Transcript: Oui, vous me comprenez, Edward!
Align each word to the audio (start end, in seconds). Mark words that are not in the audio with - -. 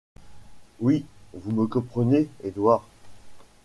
Oui, 0.79 1.05
vous 1.35 1.51
me 1.51 1.67
comprenez, 1.67 2.27
Edward! 2.43 2.81